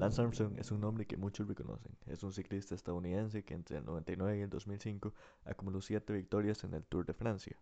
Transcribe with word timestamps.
Lance 0.00 0.22
Armstrong 0.22 0.58
es 0.58 0.72
un 0.72 0.80
nombre 0.80 1.06
que 1.06 1.18
muchos 1.18 1.46
reconocen. 1.46 1.94
Es 2.06 2.22
un 2.22 2.32
ciclista 2.32 2.74
estadounidense 2.74 3.44
que 3.44 3.52
entre 3.52 3.76
el 3.76 3.84
99 3.84 4.38
y 4.38 4.40
el 4.40 4.48
2005 4.48 5.12
acumuló 5.44 5.82
7 5.82 6.14
victorias 6.14 6.64
en 6.64 6.72
el 6.72 6.84
Tour 6.84 7.04
de 7.04 7.12
Francia. 7.12 7.60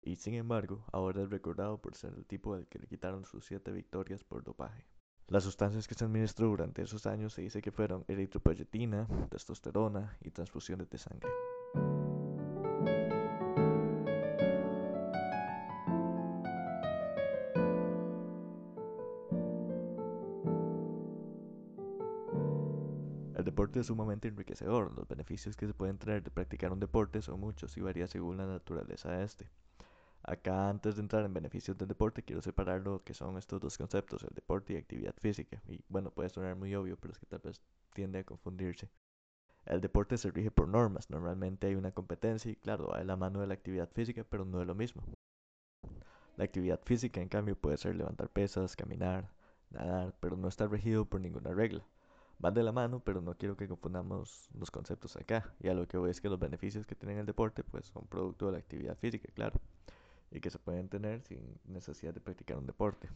Y 0.00 0.16
sin 0.16 0.32
embargo, 0.32 0.86
ahora 0.90 1.22
es 1.22 1.28
recordado 1.28 1.76
por 1.76 1.94
ser 1.96 2.14
el 2.14 2.24
tipo 2.24 2.54
al 2.54 2.66
que 2.66 2.78
le 2.78 2.86
quitaron 2.86 3.26
sus 3.26 3.44
7 3.44 3.72
victorias 3.72 4.24
por 4.24 4.42
dopaje. 4.42 4.86
Las 5.28 5.44
sustancias 5.44 5.86
que 5.86 5.94
se 5.94 6.06
administró 6.06 6.48
durante 6.48 6.80
esos 6.80 7.04
años 7.04 7.34
se 7.34 7.42
dice 7.42 7.60
que 7.60 7.72
fueron 7.72 8.06
eritropoyetina, 8.08 9.06
testosterona 9.28 10.16
y 10.22 10.30
transfusiones 10.30 10.88
de 10.88 10.96
sangre. 10.96 11.28
Deporte 23.50 23.80
es 23.80 23.86
sumamente 23.86 24.28
enriquecedor. 24.28 24.92
Los 24.96 25.08
beneficios 25.08 25.56
que 25.56 25.66
se 25.66 25.74
pueden 25.74 25.98
traer 25.98 26.22
de 26.22 26.30
practicar 26.30 26.72
un 26.72 26.80
deporte 26.80 27.20
son 27.20 27.40
muchos 27.40 27.76
y 27.76 27.80
varía 27.80 28.06
según 28.06 28.36
la 28.36 28.46
naturaleza 28.46 29.10
de 29.10 29.24
este. 29.24 29.50
Acá 30.22 30.68
antes 30.68 30.96
de 30.96 31.02
entrar 31.02 31.24
en 31.24 31.34
beneficios 31.34 31.76
del 31.76 31.88
deporte 31.88 32.22
quiero 32.22 32.42
separar 32.42 32.82
lo 32.82 33.02
que 33.02 33.14
son 33.14 33.36
estos 33.38 33.60
dos 33.60 33.76
conceptos, 33.76 34.22
el 34.22 34.34
deporte 34.34 34.74
y 34.74 34.76
actividad 34.76 35.14
física. 35.18 35.60
Y 35.66 35.82
bueno, 35.88 36.10
puede 36.10 36.28
sonar 36.28 36.56
muy 36.56 36.74
obvio, 36.74 36.96
pero 36.96 37.12
es 37.12 37.18
que 37.18 37.26
tal 37.26 37.40
vez 37.40 37.60
tiende 37.92 38.20
a 38.20 38.24
confundirse. 38.24 38.88
El 39.66 39.80
deporte 39.80 40.16
se 40.16 40.30
rige 40.30 40.50
por 40.50 40.68
normas, 40.68 41.10
normalmente 41.10 41.66
hay 41.66 41.74
una 41.74 41.92
competencia 41.92 42.50
y 42.50 42.56
claro, 42.56 42.88
va 42.88 42.98
de 42.98 43.04
la 43.04 43.16
mano 43.16 43.40
de 43.40 43.46
la 43.46 43.54
actividad 43.54 43.90
física, 43.90 44.24
pero 44.24 44.44
no 44.44 44.60
es 44.60 44.66
lo 44.66 44.74
mismo. 44.74 45.02
La 46.36 46.44
actividad 46.44 46.80
física 46.84 47.20
en 47.20 47.28
cambio 47.28 47.56
puede 47.56 47.76
ser 47.76 47.96
levantar 47.96 48.30
pesas, 48.30 48.76
caminar, 48.76 49.30
nadar, 49.70 50.14
pero 50.20 50.36
no 50.36 50.48
está 50.48 50.66
regido 50.66 51.04
por 51.04 51.20
ninguna 51.20 51.52
regla 51.52 51.84
van 52.40 52.54
de 52.54 52.62
la 52.62 52.72
mano, 52.72 53.00
pero 53.00 53.20
no 53.20 53.34
quiero 53.34 53.56
que 53.56 53.68
confundamos 53.68 54.48
los 54.58 54.70
conceptos 54.70 55.16
acá. 55.16 55.54
Y 55.60 55.68
a 55.68 55.74
lo 55.74 55.86
que 55.86 55.98
voy 55.98 56.10
es 56.10 56.20
que 56.20 56.28
los 56.28 56.38
beneficios 56.38 56.86
que 56.86 56.94
tiene 56.94 57.18
el 57.18 57.26
deporte 57.26 57.62
pues 57.62 57.86
son 57.86 58.06
producto 58.06 58.46
de 58.46 58.52
la 58.52 58.58
actividad 58.58 58.96
física, 58.96 59.30
claro, 59.34 59.60
y 60.30 60.40
que 60.40 60.50
se 60.50 60.58
pueden 60.58 60.88
tener 60.88 61.22
sin 61.22 61.58
necesidad 61.66 62.14
de 62.14 62.20
practicar 62.20 62.56
un 62.56 62.66
deporte. 62.66 63.08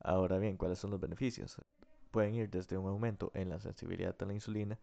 Ahora 0.00 0.38
bien, 0.38 0.56
¿cuáles 0.56 0.78
son 0.78 0.90
los 0.90 1.00
beneficios? 1.00 1.56
Pueden 2.10 2.34
ir 2.34 2.50
desde 2.50 2.78
un 2.78 2.86
aumento 2.86 3.30
en 3.34 3.48
la 3.48 3.58
sensibilidad 3.58 4.14
a 4.20 4.24
la 4.26 4.34
insulina 4.34 4.78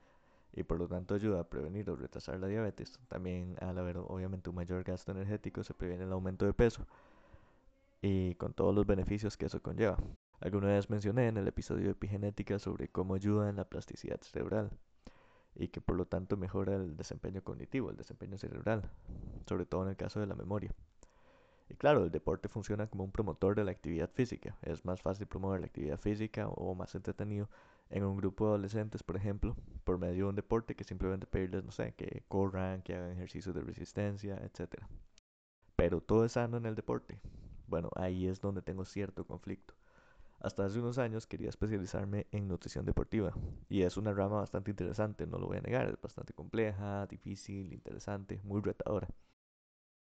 y 0.52 0.64
por 0.64 0.78
lo 0.78 0.88
tanto 0.88 1.16
ayuda 1.16 1.42
a 1.42 1.50
prevenir 1.50 1.90
o 1.90 1.96
retrasar 1.96 2.40
la 2.40 2.48
diabetes. 2.48 3.00
También 3.08 3.56
al 3.62 3.78
haber 3.78 3.98
obviamente 3.98 4.50
un 4.50 4.56
mayor 4.56 4.84
gasto 4.84 5.12
energético 5.12 5.64
se 5.64 5.74
previene 5.74 6.04
el 6.04 6.12
aumento 6.12 6.46
de 6.46 6.54
peso 6.54 6.86
y 8.02 8.36
con 8.36 8.54
todos 8.54 8.76
los 8.76 8.86
beneficios 8.86 9.38
que 9.38 9.46
eso 9.46 9.62
conlleva. 9.62 9.98
Alguna 10.40 10.68
vez 10.68 10.90
mencioné 10.90 11.28
en 11.28 11.38
el 11.38 11.48
episodio 11.48 11.86
de 11.86 11.92
epigenética 11.92 12.60
sobre 12.60 12.90
cómo 12.90 13.16
ayuda 13.16 13.50
en 13.50 13.56
la 13.56 13.70
plasticidad 13.70 14.22
cerebral 14.22 14.72
y 15.56 15.68
que 15.70 15.82
por 15.82 15.96
lo 15.96 16.06
tanto 16.06 16.38
mejora 16.38 16.76
el 16.76 16.98
desempeño 16.98 17.44
cognitivo, 17.44 17.90
el 17.90 17.98
desempeño 17.98 18.38
cerebral, 18.38 18.90
sobre 19.48 19.66
todo 19.66 19.84
en 19.84 19.90
el 19.90 19.96
caso 19.96 20.20
de 20.20 20.28
la 20.28 20.36
memoria. 20.36 20.72
Y 21.70 21.76
claro, 21.76 22.04
el 22.04 22.12
deporte 22.12 22.50
funciona 22.50 22.88
como 22.88 23.04
un 23.04 23.12
promotor 23.12 23.56
de 23.56 23.64
la 23.64 23.72
actividad 23.72 24.10
física. 24.10 24.58
Es 24.62 24.84
más 24.86 25.02
fácil 25.02 25.28
promover 25.28 25.62
la 25.62 25.68
actividad 25.68 25.98
física 25.98 26.48
o 26.48 26.76
más 26.76 26.94
entretenido 26.96 27.50
en 27.90 28.04
un 28.04 28.18
grupo 28.18 28.46
de 28.46 28.50
adolescentes, 28.52 29.04
por 29.04 29.16
ejemplo, 29.16 29.56
por 29.84 29.98
medio 29.98 30.26
de 30.26 30.30
un 30.30 30.36
deporte 30.36 30.76
que 30.76 30.84
simplemente 30.84 31.28
pedirles, 31.28 31.64
no 31.64 31.72
sé, 31.72 31.94
que 31.94 32.24
corran, 32.28 32.82
que 32.82 32.96
hagan 32.96 33.12
ejercicios 33.12 33.56
de 33.56 33.62
resistencia, 33.62 34.36
etc. 34.44 34.84
Pero 35.76 36.02
todo 36.02 36.26
es 36.26 36.34
sano 36.34 36.58
en 36.58 36.66
el 36.66 36.76
deporte. 36.76 37.20
Bueno, 37.68 37.90
ahí 37.96 38.28
es 38.28 38.42
donde 38.42 38.62
tengo 38.62 38.86
cierto 38.86 39.26
conflicto. 39.26 39.74
Hasta 40.44 40.66
hace 40.66 40.80
unos 40.80 40.98
años 40.98 41.26
quería 41.26 41.48
especializarme 41.48 42.28
en 42.32 42.50
nutrición 42.50 42.84
deportiva 42.84 43.34
y 43.70 43.84
es 43.84 43.96
una 43.96 44.12
rama 44.12 44.42
bastante 44.42 44.72
interesante, 44.72 45.26
no 45.26 45.40
lo 45.40 45.48
voy 45.48 45.58
a 45.58 45.62
negar, 45.62 45.88
es 45.88 46.02
bastante 46.02 46.34
compleja, 46.34 47.08
difícil, 47.08 47.72
interesante, 47.72 48.42
muy 48.44 48.60
retadora. 48.60 49.08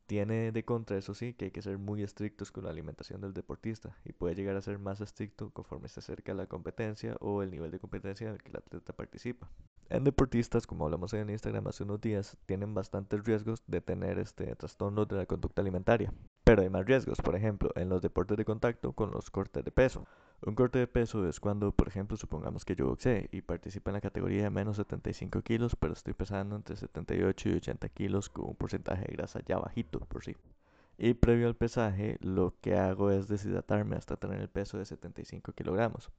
Tiene 0.07 0.51
de 0.51 0.65
contra, 0.65 0.97
eso 0.97 1.13
sí, 1.13 1.35
que 1.35 1.45
hay 1.45 1.51
que 1.51 1.61
ser 1.61 1.77
muy 1.77 2.03
estrictos 2.03 2.51
con 2.51 2.65
la 2.65 2.71
alimentación 2.71 3.21
del 3.21 3.35
deportista 3.35 3.99
y 4.03 4.15
puede 4.15 4.35
llegar 4.35 4.57
a 4.57 4.63
ser 4.63 4.79
más 4.79 5.03
estricto 5.03 5.51
conforme 5.51 5.89
se 5.89 6.01
acerca 6.01 6.33
la 6.33 6.47
competencia 6.47 7.19
o 7.21 7.43
el 7.43 7.51
nivel 7.51 7.71
de 7.71 7.79
competencia 7.79 8.27
en 8.27 8.33
el 8.33 8.43
que 8.43 8.49
el 8.49 8.57
atleta 8.57 8.95
participa. 8.95 9.51
En 9.91 10.05
deportistas, 10.05 10.67
como 10.67 10.87
hablamos 10.87 11.13
en 11.13 11.29
Instagram 11.29 11.67
hace 11.67 11.85
unos 11.85 12.01
días, 12.01 12.39
tienen 12.47 12.73
bastantes 12.73 13.23
riesgos 13.25 13.63
de 13.67 13.83
tener 13.83 14.19
este 14.19 14.57
trastorno 14.57 15.05
de 15.05 15.17
la 15.17 15.27
conducta 15.27 15.61
alimentaria. 15.61 16.15
Pero 16.51 16.63
hay 16.63 16.69
más 16.69 16.85
riesgos, 16.85 17.19
por 17.23 17.37
ejemplo, 17.37 17.71
en 17.77 17.89
los 17.89 18.03
deportes 18.03 18.37
de 18.37 18.45
contacto 18.45 18.93
con 18.93 19.13
los 19.13 19.31
cortes 19.31 19.65
de 19.65 19.71
peso. 19.71 20.09
Un 20.45 20.57
corte 20.57 20.81
de 20.81 20.89
peso 20.89 21.29
es 21.29 21.39
cuando, 21.39 21.71
por 21.71 21.87
ejemplo, 21.87 22.17
supongamos 22.17 22.65
que 22.65 22.75
yo 22.75 22.89
boxeé 22.89 23.29
y 23.31 23.41
participo 23.41 23.91
en 23.91 23.95
la 23.95 24.01
categoría 24.01 24.43
de 24.43 24.51
menos 24.51 24.75
75 24.79 25.43
kilos, 25.43 25.77
pero 25.77 25.93
estoy 25.93 26.13
pesando 26.13 26.57
entre 26.57 26.75
78 26.75 27.51
y 27.51 27.53
80 27.53 27.89
kilos 27.91 28.29
con 28.31 28.49
un 28.49 28.57
porcentaje 28.57 29.05
de 29.05 29.13
grasa 29.13 29.39
ya 29.47 29.59
bajito 29.59 30.01
por 30.01 30.25
sí. 30.25 30.35
Y 30.99 31.15
previo 31.15 31.47
al 31.47 31.55
pesaje, 31.55 32.19
lo 32.21 32.53
que 32.61 32.75
hago 32.75 33.13
es 33.13 33.29
deshidratarme 33.29 33.95
hasta 33.95 34.17
tener 34.17 34.41
el 34.41 34.49
peso 34.49 34.77
de 34.77 34.87
75 34.87 35.53
kilogramos. 35.53 36.11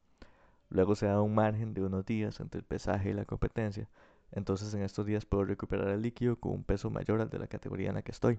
Luego 0.69 0.95
se 0.95 1.07
da 1.07 1.21
un 1.21 1.35
margen 1.35 1.73
de 1.73 1.83
unos 1.83 2.05
días 2.05 2.39
entre 2.39 2.59
el 2.59 2.65
pesaje 2.65 3.09
y 3.09 3.13
la 3.13 3.25
competencia, 3.25 3.89
entonces 4.31 4.73
en 4.75 4.81
estos 4.83 5.05
días 5.05 5.25
puedo 5.25 5.43
recuperar 5.43 5.89
el 5.89 6.01
líquido 6.01 6.37
con 6.37 6.53
un 6.53 6.63
peso 6.63 6.89
mayor 6.89 7.19
al 7.19 7.29
de 7.29 7.37
la 7.37 7.47
categoría 7.47 7.89
en 7.89 7.95
la 7.95 8.01
que 8.01 8.13
estoy 8.13 8.37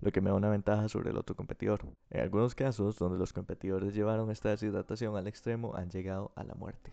lo 0.00 0.12
que 0.12 0.20
me 0.20 0.30
da 0.30 0.36
una 0.36 0.50
ventaja 0.50 0.88
sobre 0.88 1.10
el 1.10 1.16
otro 1.16 1.36
competidor. 1.36 1.80
En 2.10 2.20
algunos 2.20 2.54
casos, 2.54 2.98
donde 2.98 3.18
los 3.18 3.32
competidores 3.32 3.94
llevaron 3.94 4.30
esta 4.30 4.50
deshidratación 4.50 5.16
al 5.16 5.26
extremo, 5.26 5.74
han 5.74 5.90
llegado 5.90 6.32
a 6.36 6.44
la 6.44 6.54
muerte. 6.54 6.92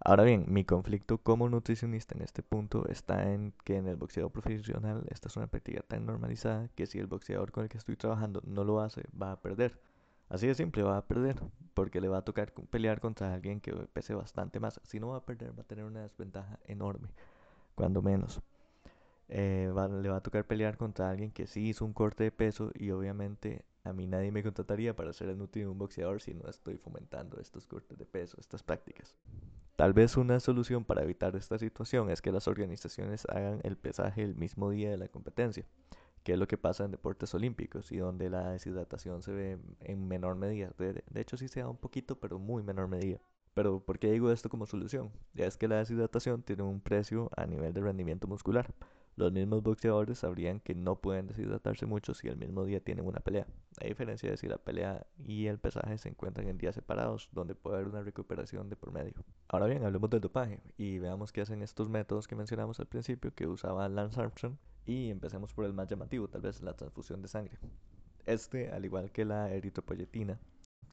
Ahora 0.00 0.24
bien, 0.24 0.44
mi 0.48 0.64
conflicto 0.64 1.18
como 1.18 1.48
nutricionista 1.48 2.14
en 2.14 2.22
este 2.22 2.42
punto 2.42 2.86
está 2.88 3.32
en 3.32 3.52
que 3.64 3.76
en 3.76 3.88
el 3.88 3.96
boxeo 3.96 4.30
profesional 4.30 5.04
esta 5.10 5.28
es 5.28 5.36
una 5.36 5.46
práctica 5.46 5.82
tan 5.82 6.06
normalizada 6.06 6.68
que 6.74 6.86
si 6.86 6.98
el 6.98 7.06
boxeador 7.06 7.50
con 7.50 7.64
el 7.64 7.70
que 7.70 7.78
estoy 7.78 7.96
trabajando 7.96 8.42
no 8.44 8.62
lo 8.62 8.80
hace, 8.80 9.02
va 9.20 9.32
a 9.32 9.40
perder. 9.40 9.80
Así 10.28 10.46
de 10.46 10.54
simple, 10.54 10.82
va 10.82 10.98
a 10.98 11.06
perder, 11.06 11.36
porque 11.74 12.00
le 12.00 12.08
va 12.08 12.18
a 12.18 12.24
tocar 12.24 12.52
pelear 12.52 13.00
contra 13.00 13.32
alguien 13.32 13.60
que 13.60 13.72
pese 13.72 14.14
bastante 14.14 14.60
más. 14.60 14.80
Si 14.84 15.00
no 15.00 15.08
va 15.08 15.18
a 15.18 15.24
perder, 15.24 15.56
va 15.56 15.62
a 15.62 15.66
tener 15.66 15.84
una 15.84 16.02
desventaja 16.02 16.58
enorme, 16.66 17.08
cuando 17.74 18.02
menos. 18.02 18.40
Eh, 19.28 19.72
le 19.72 20.08
va 20.08 20.16
a 20.16 20.22
tocar 20.22 20.46
pelear 20.46 20.76
contra 20.76 21.10
alguien 21.10 21.32
que 21.32 21.46
sí 21.46 21.68
hizo 21.68 21.84
un 21.84 21.92
corte 21.92 22.24
de 22.24 22.30
peso 22.30 22.70
y 22.74 22.90
obviamente 22.90 23.64
a 23.82 23.92
mí 23.92 24.06
nadie 24.06 24.30
me 24.30 24.42
contrataría 24.42 24.94
para 24.94 25.12
ser 25.12 25.28
el 25.28 25.40
último 25.40 25.70
un 25.72 25.78
boxeador 25.78 26.20
si 26.20 26.34
no 26.34 26.48
estoy 26.48 26.76
fomentando 26.76 27.40
estos 27.40 27.66
cortes 27.66 27.98
de 27.98 28.06
peso, 28.06 28.36
estas 28.40 28.62
prácticas. 28.62 29.16
Tal 29.76 29.92
vez 29.92 30.16
una 30.16 30.40
solución 30.40 30.84
para 30.84 31.02
evitar 31.02 31.36
esta 31.36 31.58
situación 31.58 32.10
es 32.10 32.22
que 32.22 32.32
las 32.32 32.48
organizaciones 32.48 33.26
hagan 33.28 33.60
el 33.62 33.76
pesaje 33.76 34.22
el 34.22 34.34
mismo 34.34 34.70
día 34.70 34.90
de 34.90 34.96
la 34.96 35.08
competencia, 35.08 35.66
que 36.22 36.32
es 36.32 36.38
lo 36.38 36.48
que 36.48 36.56
pasa 36.56 36.84
en 36.84 36.92
deportes 36.92 37.34
olímpicos 37.34 37.92
y 37.92 37.98
donde 37.98 38.30
la 38.30 38.50
deshidratación 38.50 39.22
se 39.22 39.32
ve 39.32 39.58
en 39.80 40.08
menor 40.08 40.36
medida. 40.36 40.72
De, 40.78 41.04
de 41.08 41.20
hecho 41.20 41.36
sí 41.36 41.48
se 41.48 41.60
da 41.60 41.68
un 41.68 41.76
poquito, 41.76 42.18
pero 42.18 42.38
muy 42.38 42.62
menor 42.62 42.88
medida. 42.88 43.20
Pero 43.54 43.80
¿por 43.80 43.98
qué 43.98 44.10
digo 44.10 44.32
esto 44.32 44.48
como 44.48 44.66
solución? 44.66 45.10
Ya 45.34 45.46
es 45.46 45.56
que 45.56 45.68
la 45.68 45.76
deshidratación 45.76 46.42
tiene 46.42 46.62
un 46.62 46.80
precio 46.80 47.30
a 47.36 47.46
nivel 47.46 47.72
de 47.72 47.82
rendimiento 47.82 48.26
muscular. 48.26 48.74
Los 49.16 49.32
mismos 49.32 49.62
boxeadores 49.62 50.18
sabrían 50.18 50.60
que 50.60 50.74
no 50.74 50.96
pueden 50.96 51.26
deshidratarse 51.26 51.86
mucho 51.86 52.12
si 52.12 52.28
el 52.28 52.36
mismo 52.36 52.66
día 52.66 52.80
tienen 52.80 53.06
una 53.06 53.20
pelea. 53.20 53.46
A 53.80 53.86
diferencia 53.86 54.30
de 54.30 54.36
si 54.36 54.46
la 54.46 54.58
pelea 54.58 55.06
y 55.16 55.46
el 55.46 55.58
pesaje 55.58 55.96
se 55.96 56.10
encuentran 56.10 56.48
en 56.48 56.58
días 56.58 56.74
separados, 56.74 57.30
donde 57.32 57.54
puede 57.54 57.76
haber 57.76 57.88
una 57.88 58.02
recuperación 58.02 58.68
de 58.68 58.76
por 58.76 58.92
medio. 58.92 59.14
Ahora 59.48 59.68
bien, 59.68 59.82
hablemos 59.86 60.10
del 60.10 60.20
dopaje 60.20 60.60
y 60.76 60.98
veamos 60.98 61.32
qué 61.32 61.40
hacen 61.40 61.62
estos 61.62 61.88
métodos 61.88 62.28
que 62.28 62.36
mencionamos 62.36 62.78
al 62.78 62.88
principio 62.88 63.34
que 63.34 63.46
usaba 63.46 63.88
Lance 63.88 64.20
Armstrong. 64.20 64.56
Y 64.84 65.08
empecemos 65.08 65.54
por 65.54 65.64
el 65.64 65.72
más 65.72 65.88
llamativo, 65.88 66.28
tal 66.28 66.42
vez 66.42 66.60
la 66.60 66.76
transfusión 66.76 67.22
de 67.22 67.28
sangre. 67.28 67.58
Este, 68.26 68.70
al 68.70 68.84
igual 68.84 69.10
que 69.12 69.24
la 69.24 69.50
eritropoyetina, 69.50 70.38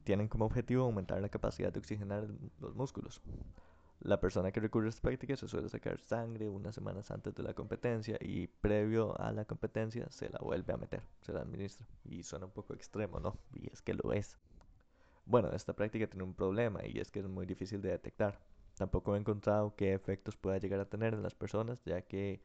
tienen 0.04 0.28
como 0.28 0.46
objetivo 0.46 0.84
aumentar 0.84 1.20
la 1.20 1.28
capacidad 1.28 1.70
de 1.70 1.78
oxigenar 1.78 2.26
los 2.58 2.74
músculos. 2.74 3.20
La 4.04 4.20
persona 4.20 4.52
que 4.52 4.60
recurre 4.60 4.88
a 4.88 4.90
esta 4.90 5.00
práctica 5.00 5.34
se 5.34 5.48
suele 5.48 5.70
sacar 5.70 5.98
sangre 5.98 6.50
unas 6.50 6.74
semanas 6.74 7.10
antes 7.10 7.34
de 7.34 7.42
la 7.42 7.54
competencia 7.54 8.18
y 8.20 8.48
previo 8.48 9.18
a 9.18 9.32
la 9.32 9.46
competencia 9.46 10.06
se 10.10 10.28
la 10.28 10.38
vuelve 10.40 10.74
a 10.74 10.76
meter, 10.76 11.00
se 11.22 11.32
la 11.32 11.40
administra. 11.40 11.86
Y 12.04 12.22
suena 12.22 12.44
un 12.44 12.52
poco 12.52 12.74
extremo, 12.74 13.18
¿no? 13.18 13.38
Y 13.54 13.72
es 13.72 13.80
que 13.80 13.94
lo 13.94 14.12
es. 14.12 14.36
Bueno, 15.24 15.50
esta 15.52 15.72
práctica 15.72 16.06
tiene 16.06 16.22
un 16.22 16.34
problema 16.34 16.86
y 16.86 16.98
es 16.98 17.10
que 17.10 17.20
es 17.20 17.26
muy 17.26 17.46
difícil 17.46 17.80
de 17.80 17.92
detectar. 17.92 18.38
Tampoco 18.76 19.16
he 19.16 19.18
encontrado 19.18 19.74
qué 19.74 19.94
efectos 19.94 20.36
pueda 20.36 20.58
llegar 20.58 20.80
a 20.80 20.90
tener 20.90 21.14
en 21.14 21.22
las 21.22 21.34
personas, 21.34 21.82
ya 21.86 22.02
que 22.02 22.42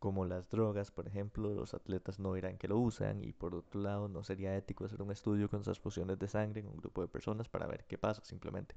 como 0.00 0.24
las 0.24 0.48
drogas, 0.48 0.90
por 0.90 1.06
ejemplo, 1.06 1.54
los 1.54 1.74
atletas 1.74 2.18
no 2.18 2.34
dirán 2.34 2.58
que 2.58 2.66
lo 2.66 2.76
usan 2.76 3.22
y 3.22 3.32
por 3.32 3.54
otro 3.54 3.80
lado 3.80 4.08
no 4.08 4.24
sería 4.24 4.56
ético 4.56 4.84
hacer 4.84 5.00
un 5.00 5.12
estudio 5.12 5.48
con 5.48 5.62
transfusiones 5.62 6.18
de 6.18 6.26
sangre 6.26 6.60
en 6.60 6.66
un 6.66 6.76
grupo 6.76 7.02
de 7.02 7.06
personas 7.06 7.48
para 7.48 7.68
ver 7.68 7.84
qué 7.86 7.98
pasa 7.98 8.24
simplemente. 8.24 8.74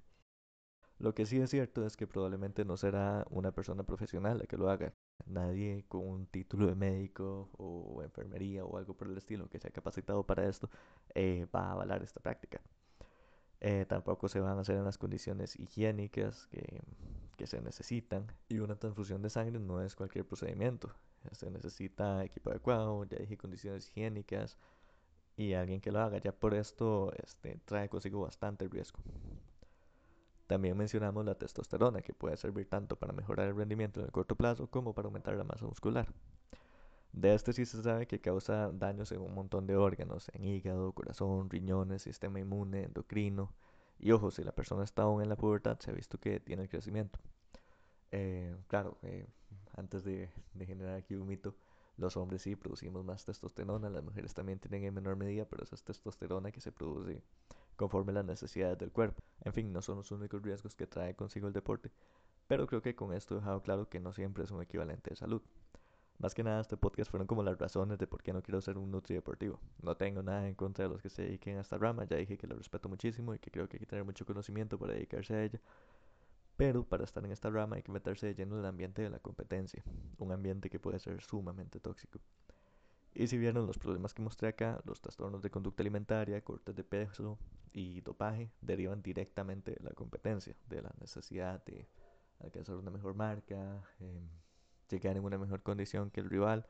Lo 0.97 1.13
que 1.13 1.25
sí 1.25 1.39
es 1.39 1.50
cierto 1.50 1.86
es 1.86 1.97
que 1.97 2.07
probablemente 2.07 2.63
no 2.63 2.77
será 2.77 3.25
una 3.30 3.51
persona 3.51 3.83
profesional 3.83 4.38
la 4.38 4.45
que 4.45 4.57
lo 4.57 4.69
haga. 4.69 4.94
Nadie 5.25 5.86
con 5.88 6.07
un 6.07 6.25
título 6.27 6.68
de 6.68 6.75
médico 6.75 7.50
o 7.57 8.01
enfermería 8.01 8.63
o 8.63 8.77
algo 8.77 8.95
por 8.95 9.07
el 9.09 9.18
estilo 9.18 9.50
que 9.50 9.59
sea 9.59 9.71
capacitado 9.71 10.25
para 10.25 10.47
esto 10.47 10.69
eh, 11.13 11.47
va 11.53 11.68
a 11.68 11.71
avalar 11.74 12.01
esta 12.01 12.21
práctica. 12.21 12.62
Eh, 13.59 13.86
tampoco 13.88 14.27
se 14.30 14.39
van 14.39 14.57
a 14.57 14.62
hacer 14.62 14.77
en 14.77 14.86
las 14.86 14.97
condiciones 14.97 15.59
higiénicas 15.59 16.47
que, 16.47 16.81
que 17.36 17.48
se 17.48 17.62
necesitan. 17.62 18.31
Y 18.48 18.59
una 18.59 18.75
transfusión 18.75 19.21
de 19.21 19.30
sangre 19.30 19.59
no 19.59 19.81
es 19.81 19.95
cualquier 19.95 20.25
procedimiento. 20.25 20.94
Se 21.31 21.50
necesita 21.50 22.24
equipo 22.24 22.51
adecuado, 22.51 23.03
ya 23.06 23.18
dije 23.18 23.38
condiciones 23.38 23.89
higiénicas 23.89 24.57
y 25.36 25.53
alguien 25.53 25.81
que 25.81 25.91
lo 25.91 26.00
haga. 26.00 26.19
Ya 26.19 26.31
por 26.31 26.53
esto 26.53 27.12
este, 27.24 27.59
trae 27.65 27.89
consigo 27.89 28.21
bastante 28.21 28.68
riesgo. 28.68 29.00
También 30.47 30.77
mencionamos 30.77 31.25
la 31.25 31.36
testosterona, 31.36 32.01
que 32.01 32.13
puede 32.13 32.38
servir 32.38 32.69
tanto 32.69 32.95
para 32.97 33.13
mejorar 33.13 33.47
el 33.47 33.56
rendimiento 33.56 34.00
en 34.00 34.06
el 34.06 34.12
corto 34.12 34.36
plazo 34.36 34.68
como 34.68 34.94
para 34.94 35.07
aumentar 35.07 35.36
la 35.36 35.44
masa 35.44 35.65
muscular. 35.65 36.07
De 37.13 37.33
este 37.33 37.53
sí 37.53 37.65
se 37.65 37.81
sabe 37.81 38.07
que 38.07 38.19
causa 38.19 38.71
daños 38.71 39.12
en 39.12 39.21
un 39.21 39.33
montón 39.33 39.65
de 39.68 39.75
órganos, 39.77 40.30
en 40.33 40.44
hígado, 40.44 40.92
corazón, 40.92 41.50
riñones, 41.50 42.03
sistema 42.03 42.39
inmune, 42.39 42.83
endocrino. 42.83 43.53
Y 44.00 44.12
ojo, 44.12 44.31
si 44.31 44.44
la 44.44 44.51
persona 44.51 44.83
está 44.83 45.03
aún 45.03 45.21
en 45.21 45.30
la 45.30 45.38
pubertad, 45.38 45.80
se 45.80 45.92
ha 45.92 45.94
visto 45.94 46.19
que 46.19 46.39
tiene 46.42 46.63
el 46.63 46.69
crecimiento. 46.69 47.18
Eh, 48.12 48.56
claro, 48.68 48.98
eh, 49.01 49.25
antes 49.77 50.03
de, 50.03 50.30
de, 50.53 50.65
generar 50.65 50.95
aquí 50.95 51.15
un 51.15 51.27
mito, 51.27 51.56
los 51.98 52.18
hombres 52.18 52.41
sí 52.41 52.56
producimos 52.56 53.03
más 53.06 53.25
testosterona, 53.25 53.89
las 53.89 54.03
mujeres 54.03 54.33
también 54.33 54.59
tienen 54.59 54.83
en 54.83 54.94
menor 54.94 55.15
medida, 55.15 55.45
pero 55.45 55.63
esa 55.63 55.75
es 55.75 55.83
testosterona 55.83 56.51
que 56.51 56.59
se 56.59 56.71
produce 56.71 57.24
conforme 57.75 58.13
las 58.13 58.25
necesidades 58.25 58.77
del 58.77 58.92
cuerpo. 58.92 59.24
En 59.42 59.54
fin, 59.54 59.72
no 59.72 59.81
son 59.81 59.98
los 59.98 60.12
únicos 60.12 60.42
riesgos 60.42 60.75
que 60.75 60.88
trae 60.88 61.16
consigo 61.16 61.48
el 61.48 61.54
deporte, 61.54 61.92
pero 62.48 62.68
creo 62.68 62.81
que 62.81 62.95
con 62.95 63.13
esto 63.13 63.36
he 63.36 63.39
dejado 63.39 63.62
claro 63.62 63.89
que 63.89 64.00
no 64.00 64.13
siempre 64.13 64.44
es 64.44 64.51
un 64.51 64.62
equivalente 64.62 65.12
de 65.12 65.16
salud. 65.16 65.42
Más 66.18 66.33
que 66.33 66.44
nada, 66.44 66.62
este 66.62 66.77
podcast 66.77 67.12
fueron 67.12 67.27
como 67.27 67.44
las 67.44 67.57
razones 67.60 67.98
de 68.00 68.07
por 68.07 68.24
qué 68.24 68.31
no 68.31 68.42
quiero 68.42 68.62
ser 68.62 68.77
un 68.77 68.89
nutri 68.89 69.16
deportivo. 69.16 69.60
No 69.81 69.98
tengo 69.98 70.24
nada 70.24 70.48
en 70.48 70.56
contra 70.56 70.86
de 70.86 70.89
los 70.89 71.01
que 71.01 71.10
se 71.10 71.24
dediquen 71.24 71.57
a 71.57 71.62
esta 71.62 71.77
rama, 71.77 72.06
ya 72.06 72.16
dije 72.16 72.38
que 72.38 72.48
lo 72.48 72.56
respeto 72.56 72.88
muchísimo 72.88 73.33
y 73.36 73.39
que 73.39 73.51
creo 73.51 73.68
que 73.68 73.75
hay 73.75 73.80
que 73.80 73.86
tener 73.86 74.06
mucho 74.06 74.25
conocimiento 74.25 74.80
para 74.80 74.94
dedicarse 74.94 75.36
a 75.36 75.44
ella. 75.44 75.60
Pero 76.56 76.86
para 76.86 77.04
estar 77.04 77.24
en 77.25 77.31
esta 77.31 77.50
rama 77.50 77.75
hay 77.75 77.83
que 77.83 77.92
meterse 77.92 78.27
de 78.27 78.36
lleno 78.36 78.56
en 78.56 78.62
el 78.62 78.66
ambiente 78.66 79.01
de 79.01 79.10
la 79.10 79.19
competencia, 79.19 79.83
un 80.18 80.31
ambiente 80.31 80.69
que 80.69 80.80
puede 80.80 81.00
ser 81.00 81.22
sumamente 81.22 81.81
tóxico. 81.81 82.19
Y 83.15 83.27
si 83.27 83.38
vieron 83.38 83.65
los 83.65 83.77
problemas 83.77 84.13
que 84.13 84.21
mostré 84.21 84.50
acá, 84.50 84.81
los 84.83 85.00
trastornos 85.00 85.41
de 85.41 85.50
conducta 85.50 85.81
alimentaria, 85.81 86.44
cortes 86.44 86.75
de 86.75 86.83
peso 86.83 87.39
y 87.71 88.01
dopaje 88.01 88.51
derivan 88.59 89.01
directamente 89.01 89.71
de 89.71 89.81
la 89.81 89.91
competencia, 89.91 90.53
de 90.67 90.81
la 90.81 90.94
necesidad 91.00 91.63
de 91.63 91.88
alcanzar 92.41 92.75
una 92.75 92.91
mejor 92.91 93.15
marca, 93.15 93.81
eh, 94.01 94.27
llegar 94.89 95.15
en 95.15 95.23
una 95.23 95.38
mejor 95.38 95.63
condición 95.63 96.12
que 96.12 96.19
el 96.19 96.29
rival 96.29 96.67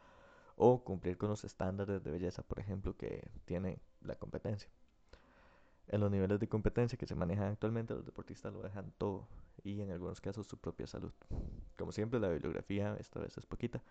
o 0.56 0.84
cumplir 0.84 1.18
con 1.18 1.30
los 1.30 1.44
estándares 1.44 2.04
de 2.04 2.12
belleza, 2.12 2.44
por 2.44 2.60
ejemplo, 2.60 2.96
que 2.96 3.28
tiene 3.46 3.80
la 4.02 4.14
competencia. 4.16 4.70
En 5.88 6.00
los 6.00 6.12
niveles 6.12 6.40
de 6.40 6.48
competencia 6.48 6.96
que 6.96 7.08
se 7.08 7.16
manejan 7.16 7.54
actualmente, 7.54 7.96
los 7.96 8.06
deportistas 8.06 8.54
lo 8.54 8.62
dejan 8.62 8.94
todo 9.00 9.28
y 9.64 9.82
en 9.82 9.90
algunos 9.90 10.22
casos 10.22 10.46
su 10.46 10.60
propia 10.60 10.86
salud. 10.86 11.12
Como 11.76 11.92
siempre, 11.92 12.20
la 12.20 12.30
bibliografía 12.30 12.96
esta 13.00 13.20
vez 13.20 13.36
es 13.36 13.48
poquita 13.48 13.82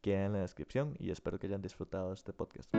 queda 0.00 0.26
en 0.26 0.32
la 0.32 0.40
descripción 0.40 0.94
y 0.98 1.10
espero 1.10 1.38
que 1.38 1.46
hayan 1.46 1.62
disfrutado 1.62 2.12
este 2.12 2.32
podcast. 2.32 2.74